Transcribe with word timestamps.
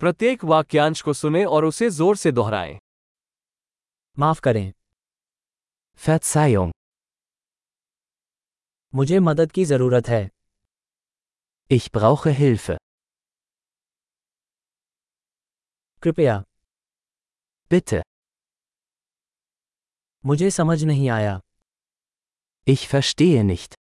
प्रत्येक 0.00 0.44
वाक्यांश 0.44 1.00
को 1.02 1.12
सुने 1.12 1.44
और 1.44 1.64
उसे 1.64 1.88
ज़ोर 1.90 2.16
से 2.16 2.32
दोहराएँ 2.32 2.78
माफ़ 4.18 4.40
करें 4.40 4.72
Verzeihung. 6.00 6.72
मुझे 8.94 9.18
मदद 9.18 9.52
की 9.52 9.64
ज़रूरत 9.64 10.08
है 10.08 10.28
Ich 11.70 11.86
brauche 11.96 12.34
Hilfe. 12.40 12.76
कृपया 16.02 16.42
Bitte. 17.70 18.02
मुझे 20.24 20.50
समझ 20.50 20.82
नहीं 20.84 21.08
आया 21.10 21.40
Ich 22.66 22.86
verstehe 22.92 23.42
nicht. 23.50 23.74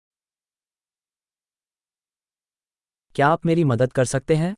क्या 3.14 3.28
आप 3.28 3.46
मेरी 3.46 3.64
मदद 3.64 3.92
कर 3.92 4.04
सकते 4.04 4.36
हैं 4.36 4.54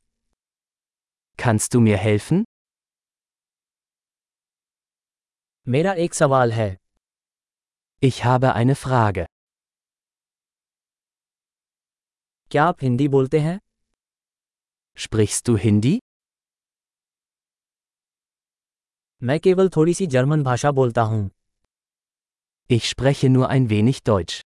Kannst 1.38 1.74
du 1.74 1.80
mir 1.80 1.98
helfen? 1.98 2.44
मेरा 5.66 5.92
एक 6.04 6.14
सवाल 6.14 6.52
है 6.52 6.68
Ich 8.02 8.18
habe 8.24 8.52
eine 8.60 8.74
Frage. 8.82 9.24
क्या 12.50 12.64
आप 12.64 12.82
हिंदी 12.82 13.08
बोलते 13.08 13.38
हैं 13.40 13.58
Sprichst 14.98 15.48
du 15.48 15.56
Hindi? 15.64 15.98
मैं 19.22 19.38
केवल 19.40 19.68
थोड़ी 19.76 19.94
सी 19.94 20.06
जर्मन 20.16 20.42
भाषा 20.44 20.70
बोलता 20.80 21.02
हूँ 21.12 21.28
Ich 22.70 22.88
spreche 22.92 23.28
nur 23.36 23.48
ein 23.54 23.68
wenig 23.72 24.02
Deutsch. 24.08 24.40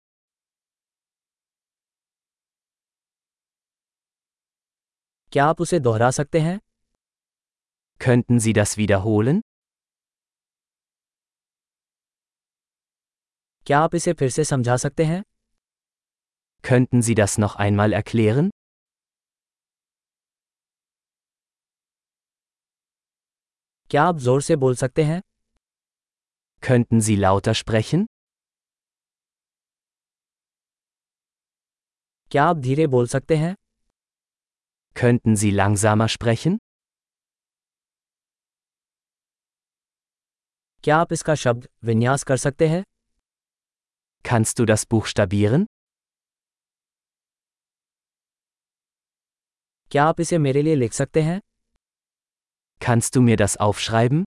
क्या 5.32 5.46
आप 5.46 5.62
उसे 5.62 5.80
दोहरा 5.80 6.10
सकते 6.12 6.40
हैं 6.40 6.60
Könnten 8.06 8.40
Sie 8.40 8.54
das 8.54 8.78
wiederholen? 8.78 9.42
क्या 13.66 13.80
आप 13.80 13.96
इसे 13.96 14.14
फिर 14.20 14.30
से 14.30 14.44
समझा 14.44 14.78
सकते 14.84 15.04
हैं 15.06 15.22
Könnten 16.64 17.02
Sie 17.08 17.16
das 17.20 17.38
noch 17.44 17.56
einmal 17.66 17.94
erklären? 18.02 18.50
क्या 23.92 24.04
आप 24.04 24.18
जोर 24.26 24.42
से 24.42 24.56
बोल 24.56 24.76
सकते 24.76 25.04
हैं 25.04 25.22
Könnten 26.64 27.02
Sie 27.08 27.16
lauter 27.26 27.54
sprechen? 27.62 28.06
क्या 32.32 32.44
आप 32.46 32.58
धीरे 32.68 32.88
बोल 32.88 33.08
सकते 33.08 33.36
हैं 33.38 33.56
Könnten 34.96 35.36
Sie 35.44 35.52
langsamer 35.62 36.08
sprechen? 36.18 36.58
क्या 40.87 40.97
आप 40.97 41.13
इसका 41.13 41.35
शब्द 41.35 41.67
विन्यास 41.85 42.23
कर 42.23 42.37
सकते 42.37 42.67
हैं 42.69 42.83
Kannst 44.25 44.61
du 44.61 44.67
das 44.71 44.85
buchstabieren? 44.95 45.65
क्या 49.91 50.05
आप 50.05 50.21
इसे 50.21 50.39
मेरे 50.39 50.63
लिए 50.63 50.75
लिख 50.75 50.93
सकते 50.93 51.23
हैं 51.23 51.41
Kannst 52.81 53.17
du 53.17 53.25
mir 53.29 53.37
das 53.41 53.57
aufschreiben? 53.67 54.25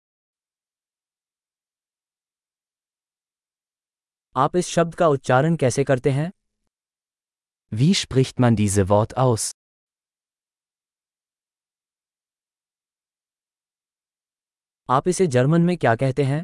आप 4.35 4.55
इस 4.55 4.67
शब्द 4.67 4.95
का 4.95 5.07
उच्चारण 5.07 5.55
कैसे 5.55 5.83
करते 5.83 6.11
हैं 6.11 6.29
Wie 7.71 7.91
spricht 8.01 8.45
man 8.45 8.59
diese 8.61 8.87
Wort 8.91 9.17
aus? 9.27 9.49
आप 14.89 15.07
इसे 15.07 15.27
जर्मन 15.27 15.61
में 15.61 15.77
क्या 15.77 15.95
कहते 15.95 16.23
हैं 16.23 16.43